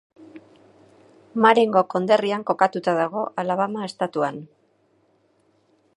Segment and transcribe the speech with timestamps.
[1.45, 4.41] Marengo konderrian kokatuta dago, Alabama estatuan.